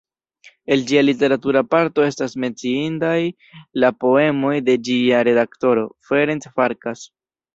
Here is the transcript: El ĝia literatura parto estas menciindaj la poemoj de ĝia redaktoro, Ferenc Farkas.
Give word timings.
El 0.75 0.83
ĝia 0.91 1.01
literatura 1.03 1.61
parto 1.73 2.05
estas 2.11 2.33
menciindaj 2.45 3.19
la 3.83 3.93
poemoj 4.05 4.55
de 4.69 4.77
ĝia 4.89 5.19
redaktoro, 5.31 5.87
Ferenc 6.09 6.49
Farkas. 6.57 7.07